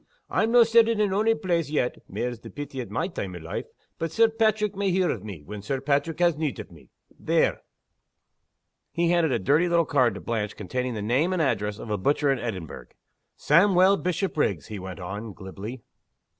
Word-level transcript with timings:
I'm 0.31 0.51
no' 0.51 0.63
settled 0.63 0.99
in 0.99 1.13
ony 1.13 1.35
place 1.35 1.69
yet 1.69 1.99
(mair's 2.09 2.39
the 2.39 2.49
pity 2.49 2.81
at 2.81 2.89
my 2.89 3.07
time 3.07 3.35
o' 3.35 3.37
life!), 3.37 3.65
but 3.99 4.11
Sir 4.11 4.29
Paitrick 4.29 4.75
may 4.75 4.89
hear 4.89 5.11
o' 5.11 5.19
me, 5.19 5.43
when 5.43 5.61
Sir 5.61 5.79
Paitrick 5.79 6.17
has 6.17 6.35
need 6.37 6.59
o' 6.59 6.73
me, 6.73 6.89
there." 7.19 7.61
He 8.93 9.11
handed 9.11 9.31
a 9.31 9.37
dirty 9.37 9.69
little 9.69 9.85
card 9.85 10.15
to 10.15 10.19
Blanche 10.19 10.55
containing 10.55 10.95
the 10.95 11.03
name 11.03 11.33
and 11.33 11.39
address 11.39 11.77
of 11.77 11.91
a 11.91 11.99
butcher 11.99 12.31
in 12.31 12.39
Edinburgh. 12.39 12.87
"Sawmuel 13.37 13.95
Bishopriggs," 14.01 14.69
he 14.69 14.79
went 14.79 14.99
on, 14.99 15.33
glibly. 15.33 15.83